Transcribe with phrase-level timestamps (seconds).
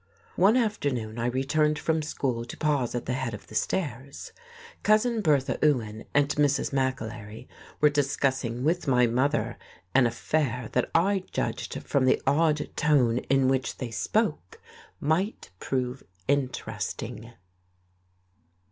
[0.35, 4.31] One afternoon I returned from school to pause at the head of the stairs.
[4.81, 6.71] Cousin Bertha Ewan and Mrs.
[6.71, 7.45] McAlery
[7.81, 9.59] were discussing with my mother
[9.93, 14.59] an affair that I judged from the awed tone in which they spoke
[14.99, 17.33] might prove interesting.